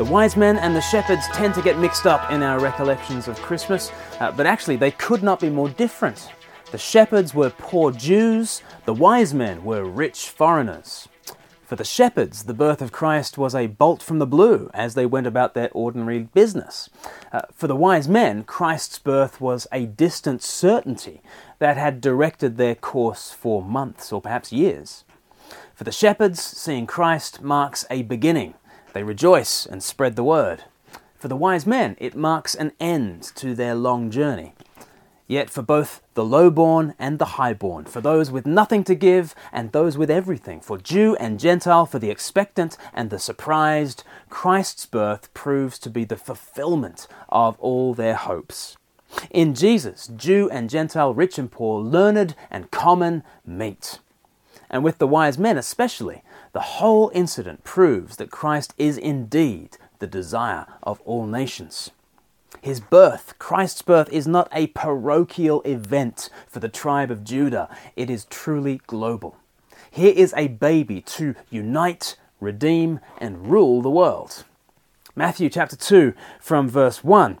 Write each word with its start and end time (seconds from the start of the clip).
The 0.00 0.06
wise 0.06 0.34
men 0.34 0.56
and 0.56 0.74
the 0.74 0.80
shepherds 0.80 1.26
tend 1.34 1.52
to 1.52 1.60
get 1.60 1.78
mixed 1.78 2.06
up 2.06 2.32
in 2.32 2.42
our 2.42 2.58
recollections 2.58 3.28
of 3.28 3.36
Christmas, 3.42 3.92
uh, 4.18 4.32
but 4.32 4.46
actually 4.46 4.76
they 4.76 4.92
could 4.92 5.22
not 5.22 5.40
be 5.40 5.50
more 5.50 5.68
different. 5.68 6.32
The 6.72 6.78
shepherds 6.78 7.34
were 7.34 7.50
poor 7.50 7.92
Jews, 7.92 8.62
the 8.86 8.94
wise 8.94 9.34
men 9.34 9.62
were 9.62 9.84
rich 9.84 10.30
foreigners. 10.30 11.06
For 11.66 11.76
the 11.76 11.84
shepherds, 11.84 12.44
the 12.44 12.54
birth 12.54 12.80
of 12.80 12.92
Christ 12.92 13.36
was 13.36 13.54
a 13.54 13.66
bolt 13.66 14.02
from 14.02 14.20
the 14.20 14.26
blue 14.26 14.70
as 14.72 14.94
they 14.94 15.04
went 15.04 15.26
about 15.26 15.52
their 15.52 15.68
ordinary 15.72 16.20
business. 16.20 16.88
Uh, 17.30 17.42
for 17.52 17.66
the 17.66 17.76
wise 17.76 18.08
men, 18.08 18.42
Christ's 18.44 18.98
birth 18.98 19.38
was 19.38 19.66
a 19.70 19.84
distant 19.84 20.42
certainty 20.42 21.20
that 21.58 21.76
had 21.76 22.00
directed 22.00 22.56
their 22.56 22.74
course 22.74 23.32
for 23.32 23.60
months 23.60 24.14
or 24.14 24.22
perhaps 24.22 24.50
years. 24.50 25.04
For 25.74 25.84
the 25.84 25.92
shepherds, 25.92 26.42
seeing 26.42 26.86
Christ 26.86 27.42
marks 27.42 27.84
a 27.90 28.02
beginning, 28.02 28.54
they 28.92 29.02
rejoice 29.02 29.66
and 29.66 29.82
spread 29.82 30.16
the 30.16 30.24
word. 30.24 30.64
For 31.18 31.28
the 31.28 31.36
wise 31.36 31.66
men, 31.66 31.96
it 31.98 32.16
marks 32.16 32.54
an 32.54 32.72
end 32.80 33.22
to 33.36 33.54
their 33.54 33.74
long 33.74 34.10
journey. 34.10 34.54
Yet 35.26 35.48
for 35.48 35.62
both 35.62 36.02
the 36.14 36.24
lowborn 36.24 36.94
and 36.98 37.18
the 37.18 37.36
highborn, 37.36 37.84
for 37.84 38.00
those 38.00 38.32
with 38.32 38.46
nothing 38.46 38.82
to 38.84 38.96
give 38.96 39.34
and 39.52 39.70
those 39.70 39.96
with 39.96 40.10
everything, 40.10 40.60
for 40.60 40.76
Jew 40.76 41.14
and 41.20 41.38
Gentile, 41.38 41.86
for 41.86 42.00
the 42.00 42.10
expectant 42.10 42.76
and 42.92 43.10
the 43.10 43.18
surprised, 43.18 44.02
Christ's 44.28 44.86
birth 44.86 45.32
proves 45.32 45.78
to 45.80 45.90
be 45.90 46.04
the 46.04 46.16
fulfillment 46.16 47.06
of 47.28 47.56
all 47.60 47.94
their 47.94 48.16
hopes. 48.16 48.76
In 49.30 49.54
Jesus, 49.54 50.08
Jew 50.16 50.48
and 50.50 50.68
Gentile, 50.68 51.14
rich 51.14 51.38
and 51.38 51.50
poor, 51.50 51.80
learned 51.80 52.34
and 52.50 52.70
common 52.70 53.22
meet. 53.46 54.00
And 54.70 54.84
with 54.84 54.98
the 54.98 55.06
wise 55.06 55.36
men 55.36 55.58
especially, 55.58 56.22
the 56.52 56.60
whole 56.60 57.10
incident 57.12 57.64
proves 57.64 58.16
that 58.16 58.30
Christ 58.30 58.72
is 58.78 58.96
indeed 58.96 59.76
the 59.98 60.06
desire 60.06 60.66
of 60.82 61.00
all 61.04 61.26
nations. 61.26 61.90
His 62.62 62.80
birth, 62.80 63.34
Christ's 63.38 63.82
birth, 63.82 64.12
is 64.12 64.26
not 64.26 64.48
a 64.52 64.68
parochial 64.68 65.62
event 65.62 66.30
for 66.46 66.60
the 66.60 66.68
tribe 66.68 67.10
of 67.10 67.24
Judah, 67.24 67.68
it 67.96 68.10
is 68.10 68.26
truly 68.26 68.80
global. 68.86 69.36
Here 69.90 70.12
is 70.14 70.34
a 70.36 70.48
baby 70.48 71.00
to 71.02 71.34
unite, 71.50 72.16
redeem, 72.40 73.00
and 73.18 73.50
rule 73.50 73.82
the 73.82 73.90
world. 73.90 74.44
Matthew 75.16 75.50
chapter 75.50 75.76
2, 75.76 76.14
from 76.38 76.68
verse 76.68 77.02
1. 77.02 77.38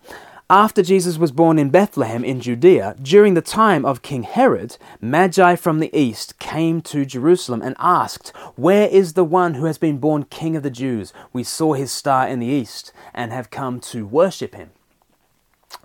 After 0.50 0.82
Jesus 0.82 1.16
was 1.16 1.30
born 1.30 1.60
in 1.60 1.70
Bethlehem 1.70 2.24
in 2.24 2.40
Judea, 2.40 2.96
during 3.00 3.34
the 3.34 3.40
time 3.40 3.84
of 3.84 4.02
King 4.02 4.24
Herod, 4.24 4.78
Magi 5.00 5.54
from 5.54 5.78
the 5.78 5.96
east 5.96 6.40
came 6.40 6.82
to 6.82 7.06
Jerusalem 7.06 7.62
and 7.62 7.76
asked, 7.78 8.32
Where 8.56 8.88
is 8.88 9.12
the 9.12 9.22
one 9.22 9.54
who 9.54 9.66
has 9.66 9.78
been 9.78 9.98
born 9.98 10.24
King 10.24 10.56
of 10.56 10.64
the 10.64 10.68
Jews? 10.68 11.12
We 11.32 11.44
saw 11.44 11.74
his 11.74 11.92
star 11.92 12.26
in 12.26 12.40
the 12.40 12.48
east 12.48 12.92
and 13.14 13.30
have 13.30 13.52
come 13.52 13.78
to 13.92 14.04
worship 14.04 14.56
him. 14.56 14.70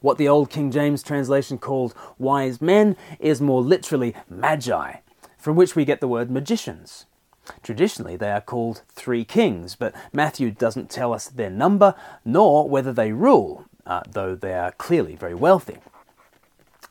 What 0.02 0.17
the 0.17 0.27
Old 0.27 0.49
King 0.49 0.72
James 0.72 1.03
translation 1.03 1.59
called 1.59 1.94
wise 2.17 2.59
men 2.59 2.97
is 3.19 3.39
more 3.39 3.61
literally 3.61 4.16
magi, 4.27 4.94
from 5.38 5.55
which 5.55 5.75
we 5.75 5.85
get 5.85 6.02
the 6.02 6.07
word 6.07 6.31
magicians. 6.31 7.05
Traditionally, 7.61 8.16
they 8.16 8.31
are 8.31 8.41
called 8.41 8.81
three 8.89 9.25
kings, 9.25 9.75
but 9.75 9.94
Matthew 10.11 10.50
doesn't 10.50 10.89
tell 10.89 11.13
us 11.13 11.27
their 11.27 11.52
number 11.52 11.94
nor 12.25 12.67
whether 12.67 12.91
they 12.91 13.11
rule, 13.11 13.66
uh, 13.86 14.02
though 14.09 14.36
they 14.36 14.53
are 14.53 14.72
clearly 14.72 15.16
very 15.16 15.36
wealthy. 15.36 15.78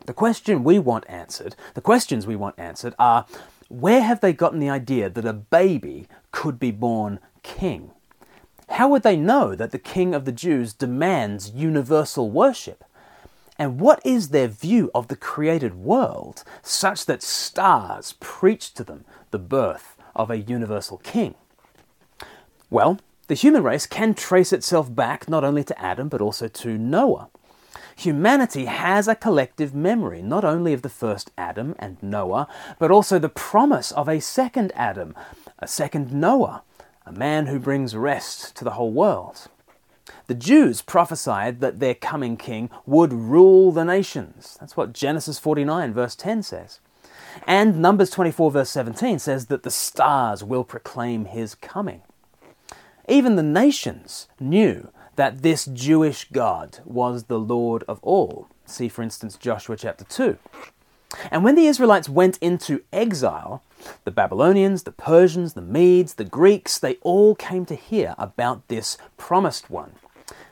The 0.06 0.12
question 0.12 0.64
we 0.64 0.78
want 0.78 1.04
answered, 1.08 1.56
the 1.74 1.80
questions 1.80 2.26
we 2.26 2.36
want 2.36 2.58
answered 2.58 2.94
are 2.98 3.26
where 3.68 4.02
have 4.02 4.20
they 4.20 4.32
gotten 4.32 4.60
the 4.60 4.68
idea 4.68 5.08
that 5.08 5.24
a 5.24 5.32
baby 5.32 6.06
could 6.30 6.58
be 6.58 6.70
born 6.70 7.20
king? 7.42 7.90
How 8.70 8.88
would 8.88 9.02
they 9.02 9.16
know 9.16 9.54
that 9.54 9.70
the 9.70 9.78
king 9.78 10.14
of 10.14 10.24
the 10.24 10.32
Jews 10.32 10.72
demands 10.72 11.50
universal 11.50 12.30
worship? 12.30 12.84
And 13.58 13.80
what 13.80 14.00
is 14.04 14.28
their 14.28 14.48
view 14.48 14.90
of 14.94 15.08
the 15.08 15.16
created 15.16 15.74
world 15.74 16.44
such 16.62 17.06
that 17.06 17.22
stars 17.22 18.14
preach 18.20 18.74
to 18.74 18.84
them 18.84 19.04
the 19.30 19.38
birth 19.38 19.96
of 20.14 20.30
a 20.30 20.38
universal 20.38 20.98
king? 20.98 21.34
Well, 22.68 22.98
the 23.26 23.34
human 23.34 23.62
race 23.62 23.86
can 23.86 24.14
trace 24.14 24.52
itself 24.52 24.94
back 24.94 25.28
not 25.28 25.44
only 25.44 25.64
to 25.64 25.80
Adam 25.80 26.08
but 26.08 26.20
also 26.20 26.48
to 26.48 26.78
Noah. 26.78 27.28
Humanity 27.96 28.64
has 28.64 29.06
a 29.06 29.14
collective 29.14 29.74
memory, 29.74 30.20
not 30.20 30.44
only 30.44 30.72
of 30.72 30.82
the 30.82 30.88
first 30.88 31.30
Adam 31.38 31.76
and 31.78 32.02
Noah, 32.02 32.48
but 32.78 32.90
also 32.90 33.18
the 33.18 33.28
promise 33.28 33.92
of 33.92 34.08
a 34.08 34.20
second 34.20 34.72
Adam, 34.74 35.14
a 35.60 35.68
second 35.68 36.12
Noah, 36.12 36.62
a 37.06 37.12
man 37.12 37.46
who 37.46 37.58
brings 37.58 37.94
rest 37.94 38.56
to 38.56 38.64
the 38.64 38.72
whole 38.72 38.92
world. 38.92 39.48
The 40.26 40.34
Jews 40.34 40.82
prophesied 40.82 41.60
that 41.60 41.78
their 41.78 41.94
coming 41.94 42.36
king 42.36 42.70
would 42.86 43.12
rule 43.12 43.72
the 43.72 43.84
nations. 43.84 44.56
That's 44.58 44.76
what 44.76 44.92
Genesis 44.92 45.38
49, 45.38 45.92
verse 45.92 46.16
10 46.16 46.42
says. 46.42 46.80
And 47.46 47.80
Numbers 47.80 48.10
24, 48.10 48.50
verse 48.50 48.70
17 48.70 49.18
says 49.18 49.46
that 49.46 49.62
the 49.62 49.70
stars 49.70 50.42
will 50.42 50.64
proclaim 50.64 51.26
his 51.26 51.54
coming. 51.54 52.02
Even 53.08 53.36
the 53.36 53.42
nations 53.42 54.28
knew 54.40 54.88
that 55.16 55.42
this 55.42 55.66
Jewish 55.66 56.28
God 56.32 56.78
was 56.84 57.24
the 57.24 57.38
Lord 57.38 57.84
of 57.86 58.00
all. 58.02 58.48
See, 58.66 58.88
for 58.88 59.02
instance, 59.02 59.36
Joshua 59.36 59.76
chapter 59.76 60.04
2. 60.04 60.38
And 61.30 61.44
when 61.44 61.54
the 61.54 61.66
Israelites 61.66 62.08
went 62.08 62.38
into 62.38 62.82
exile, 62.92 63.62
the 64.04 64.10
Babylonians, 64.10 64.82
the 64.82 64.92
Persians, 64.92 65.52
the 65.52 65.60
Medes, 65.60 66.14
the 66.14 66.24
Greeks, 66.24 66.78
they 66.78 66.94
all 67.02 67.34
came 67.34 67.64
to 67.66 67.74
hear 67.74 68.14
about 68.18 68.66
this 68.68 68.98
promised 69.16 69.70
one. 69.70 69.92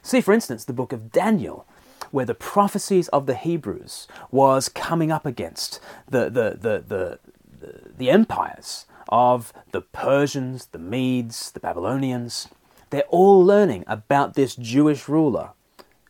See, 0.02 0.20
for 0.20 0.32
instance, 0.32 0.64
the 0.64 0.72
book 0.72 0.92
of 0.92 1.10
Daniel, 1.10 1.66
where 2.10 2.26
the 2.26 2.34
prophecies 2.34 3.08
of 3.08 3.26
the 3.26 3.34
Hebrews 3.34 4.06
was 4.30 4.69
coming 4.69 5.10
up 5.10 5.24
against 5.24 5.80
the, 6.08 6.24
the, 6.24 6.58
the, 6.60 6.84
the, 6.86 7.19
the, 7.60 7.80
the 7.96 8.10
empires 8.10 8.86
of 9.12 9.52
the 9.72 9.82
Persians, 9.82 10.66
the 10.66 10.78
Medes, 10.78 11.50
the 11.50 11.60
Babylonians. 11.60 12.48
They're 12.88 13.02
all 13.10 13.44
learning 13.44 13.84
about 13.86 14.34
this 14.34 14.56
Jewish 14.56 15.06
ruler 15.06 15.50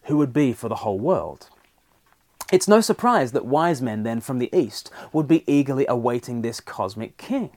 who 0.04 0.16
would 0.18 0.32
be 0.32 0.52
for 0.52 0.68
the 0.68 0.76
whole 0.76 1.00
world. 1.00 1.50
It's 2.52 2.68
no 2.68 2.80
surprise 2.80 3.32
that 3.32 3.44
wise 3.44 3.82
men 3.82 4.04
then 4.04 4.20
from 4.20 4.38
the 4.38 4.54
east 4.56 4.91
would 5.12 5.26
be 5.26 5.42
eagerly 5.52 5.84
awaiting 5.88 6.42
this 6.42 6.60
cosmic 6.60 7.16
king 7.16 7.50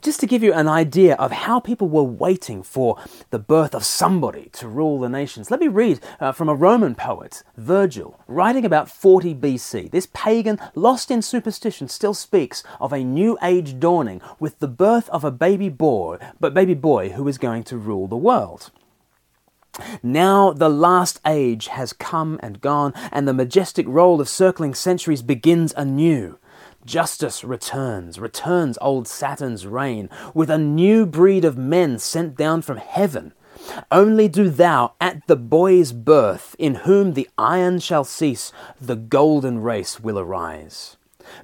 just 0.00 0.20
to 0.20 0.26
give 0.26 0.42
you 0.42 0.52
an 0.52 0.66
idea 0.66 1.14
of 1.16 1.30
how 1.30 1.60
people 1.60 1.88
were 1.88 2.02
waiting 2.02 2.62
for 2.62 2.98
the 3.30 3.38
birth 3.38 3.74
of 3.74 3.84
somebody 3.84 4.48
to 4.54 4.68
rule 4.68 4.98
the 4.98 5.08
nations, 5.08 5.50
let 5.50 5.60
me 5.60 5.68
read 5.68 6.00
uh, 6.20 6.32
from 6.32 6.48
a 6.48 6.54
Roman 6.54 6.94
poet, 6.94 7.42
Virgil, 7.56 8.18
writing 8.26 8.64
about 8.64 8.90
40 8.90 9.34
BC. 9.34 9.90
This 9.90 10.08
pagan, 10.12 10.58
lost 10.74 11.10
in 11.10 11.22
superstition, 11.22 11.88
still 11.88 12.14
speaks 12.14 12.62
of 12.80 12.92
a 12.92 13.04
new 13.04 13.38
age 13.42 13.78
dawning 13.78 14.20
with 14.40 14.58
the 14.58 14.68
birth 14.68 15.08
of 15.10 15.24
a 15.24 15.30
baby 15.30 15.68
boy, 15.68 16.18
but 16.40 16.54
baby 16.54 16.74
boy 16.74 17.10
who 17.10 17.28
is 17.28 17.38
going 17.38 17.62
to 17.64 17.76
rule 17.76 18.08
the 18.08 18.16
world. 18.16 18.70
Now 20.02 20.52
the 20.52 20.68
last 20.68 21.20
age 21.26 21.66
has 21.68 21.92
come 21.92 22.38
and 22.42 22.60
gone, 22.60 22.92
and 23.10 23.26
the 23.26 23.34
majestic 23.34 23.86
roll 23.88 24.20
of 24.20 24.28
circling 24.28 24.74
centuries 24.74 25.22
begins 25.22 25.74
anew. 25.76 26.38
Justice 26.84 27.42
returns, 27.42 28.18
returns 28.18 28.76
old 28.80 29.08
Saturn's 29.08 29.66
reign, 29.66 30.10
with 30.34 30.50
a 30.50 30.58
new 30.58 31.06
breed 31.06 31.44
of 31.44 31.56
men 31.56 31.98
sent 31.98 32.36
down 32.36 32.62
from 32.62 32.76
heaven. 32.76 33.32
Only 33.90 34.28
do 34.28 34.50
thou 34.50 34.92
at 35.00 35.26
the 35.26 35.36
boy's 35.36 35.92
birth, 35.92 36.54
in 36.58 36.74
whom 36.76 37.14
the 37.14 37.28
iron 37.38 37.78
shall 37.78 38.04
cease, 38.04 38.52
the 38.80 38.96
golden 38.96 39.60
race 39.60 39.98
will 39.98 40.18
arise. 40.18 40.96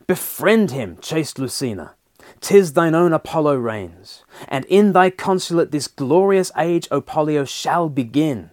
Befriend 0.06 0.72
him, 0.72 0.98
chaste 1.00 1.38
Lucina. 1.38 1.94
Tis 2.40 2.74
thine 2.74 2.94
own 2.94 3.12
Apollo 3.12 3.56
reigns, 3.56 4.24
and 4.48 4.64
in 4.66 4.92
thy 4.92 5.10
consulate 5.10 5.70
this 5.70 5.88
glorious 5.88 6.52
age, 6.56 6.86
O 6.90 7.00
Pollio, 7.00 7.44
shall 7.44 7.88
begin 7.88 8.50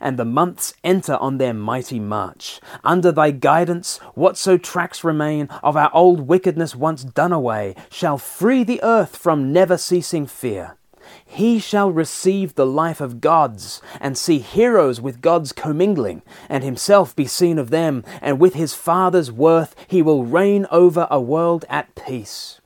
and 0.00 0.18
the 0.18 0.24
months 0.24 0.74
enter 0.82 1.16
on 1.16 1.38
their 1.38 1.54
mighty 1.54 2.00
march. 2.00 2.60
Under 2.84 3.12
thy 3.12 3.30
guidance, 3.30 3.98
whatso 4.14 4.56
tracks 4.56 5.04
remain 5.04 5.48
of 5.62 5.76
our 5.76 5.90
old 5.94 6.28
wickedness 6.28 6.74
once 6.74 7.04
done 7.04 7.32
away 7.32 7.74
shall 7.90 8.18
free 8.18 8.64
the 8.64 8.82
earth 8.82 9.16
from 9.16 9.52
never 9.52 9.76
ceasing 9.76 10.26
fear. 10.26 10.76
He 11.24 11.58
shall 11.58 11.90
receive 11.90 12.54
the 12.54 12.66
life 12.66 13.00
of 13.00 13.20
gods, 13.20 13.80
and 14.00 14.16
see 14.16 14.38
heroes 14.38 15.00
with 15.00 15.22
gods 15.22 15.52
commingling, 15.52 16.22
and 16.48 16.62
himself 16.62 17.16
be 17.16 17.26
seen 17.26 17.58
of 17.58 17.70
them, 17.70 18.04
and 18.20 18.38
with 18.38 18.54
his 18.54 18.74
Father's 18.74 19.32
worth 19.32 19.74
he 19.86 20.02
will 20.02 20.24
reign 20.24 20.66
over 20.70 21.06
a 21.10 21.20
world 21.20 21.64
at 21.68 21.94
peace. 21.94 22.60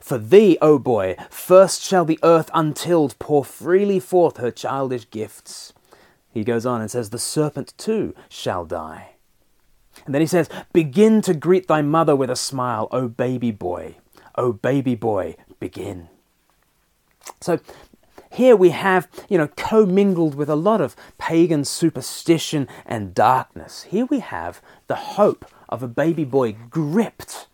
For 0.00 0.18
thee, 0.18 0.58
O 0.60 0.78
boy, 0.78 1.16
first 1.30 1.82
shall 1.82 2.04
the 2.04 2.18
earth 2.22 2.50
untilled 2.52 3.18
pour 3.18 3.44
freely 3.44 4.00
forth 4.00 4.38
her 4.38 4.50
childish 4.50 5.08
gifts. 5.10 5.72
He 6.34 6.44
goes 6.44 6.66
on 6.66 6.80
and 6.80 6.90
says, 6.90 7.10
The 7.10 7.18
serpent 7.18 7.72
too 7.78 8.14
shall 8.28 8.66
die. 8.66 9.12
And 10.04 10.12
then 10.14 10.20
he 10.20 10.26
says, 10.26 10.50
Begin 10.72 11.22
to 11.22 11.32
greet 11.32 11.68
thy 11.68 11.80
mother 11.80 12.16
with 12.16 12.28
a 12.28 12.36
smile, 12.36 12.88
O 12.90 13.08
baby 13.08 13.52
boy. 13.52 13.94
O 14.34 14.52
baby 14.52 14.96
boy, 14.96 15.36
begin. 15.60 16.08
So 17.40 17.60
Here 18.34 18.56
we 18.56 18.70
have, 18.70 19.08
you 19.28 19.38
know, 19.38 19.46
commingled 19.56 20.34
with 20.34 20.48
a 20.48 20.56
lot 20.56 20.80
of 20.80 20.96
pagan 21.18 21.64
superstition 21.64 22.66
and 22.84 23.14
darkness. 23.14 23.84
Here 23.84 24.06
we 24.06 24.18
have 24.18 24.60
the 24.88 24.96
hope 24.96 25.44
of 25.68 25.84
a 25.84 25.88
baby 25.88 26.24
boy 26.24 26.56
gripped. 26.68 27.46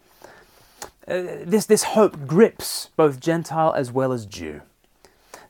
Uh, 1.07 1.45
this, 1.45 1.67
this 1.67 1.83
hope 1.83 2.27
grips 2.27 2.89
both 2.97 3.21
Gentile 3.21 3.75
as 3.75 3.93
well 3.93 4.11
as 4.11 4.25
Jew. 4.25 4.63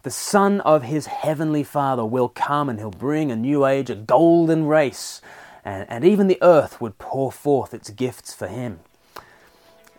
The 0.02 0.10
Son 0.10 0.62
of 0.62 0.84
his 0.84 1.04
heavenly 1.04 1.62
Father 1.62 2.06
will 2.06 2.30
come 2.30 2.70
and 2.70 2.78
he'll 2.78 2.90
bring 2.90 3.30
a 3.30 3.36
new 3.36 3.66
age, 3.66 3.90
a 3.90 3.94
golden 3.94 4.66
race, 4.66 5.20
and, 5.62 5.84
and 5.90 6.06
even 6.06 6.26
the 6.26 6.38
earth 6.40 6.80
would 6.80 6.96
pour 6.96 7.30
forth 7.30 7.74
its 7.74 7.90
gifts 7.90 8.32
for 8.32 8.46
him. 8.46 8.80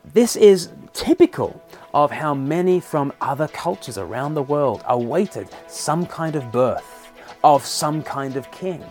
This 0.03 0.35
is 0.35 0.69
typical 0.93 1.61
of 1.93 2.09
how 2.09 2.33
many 2.33 2.79
from 2.79 3.13
other 3.21 3.47
cultures 3.47 3.99
around 3.99 4.33
the 4.33 4.41
world 4.41 4.81
awaited 4.87 5.49
some 5.67 6.07
kind 6.07 6.35
of 6.35 6.51
birth 6.51 7.11
of 7.43 7.63
some 7.63 8.01
kind 8.01 8.37
of 8.37 8.49
king. 8.49 8.83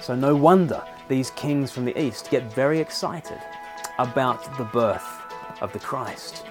So, 0.00 0.14
no 0.14 0.34
wonder 0.34 0.82
these 1.08 1.32
kings 1.32 1.70
from 1.70 1.84
the 1.84 2.00
East 2.00 2.30
get 2.30 2.50
very 2.54 2.80
excited 2.80 3.38
about 3.98 4.56
the 4.56 4.64
birth 4.64 5.06
of 5.60 5.70
the 5.74 5.80
Christ. 5.80 6.46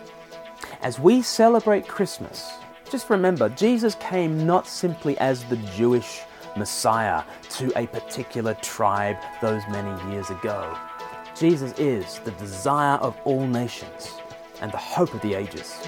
As 0.83 0.99
we 0.99 1.23
celebrate 1.23 1.87
Christmas, 1.87 2.51
just 2.89 3.09
remember 3.09 3.49
Jesus 3.49 3.95
came 3.95 4.45
not 4.45 4.67
simply 4.67 5.17
as 5.19 5.43
the 5.45 5.57
Jewish 5.75 6.21
Messiah 6.57 7.23
to 7.51 7.71
a 7.77 7.85
particular 7.87 8.55
tribe 8.55 9.17
those 9.41 9.61
many 9.69 10.11
years 10.11 10.29
ago. 10.29 10.75
Jesus 11.37 11.73
is 11.77 12.19
the 12.19 12.31
desire 12.31 12.97
of 12.97 13.15
all 13.25 13.45
nations 13.45 14.13
and 14.61 14.71
the 14.71 14.77
hope 14.77 15.13
of 15.13 15.21
the 15.21 15.35
ages. 15.35 15.87